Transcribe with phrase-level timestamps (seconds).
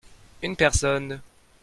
[0.41, 1.21] Une personne.